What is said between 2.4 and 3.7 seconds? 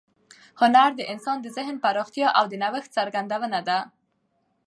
د نوښت څرګندونه